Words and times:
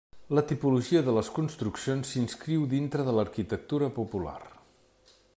La 0.35 0.43
tipologia 0.51 1.01
de 1.09 1.13
les 1.17 1.27
construccions 1.35 2.13
s'inscriu 2.15 2.63
dintre 2.71 3.05
de 3.09 3.15
l'arquitectura 3.19 3.91
popular. 3.99 4.39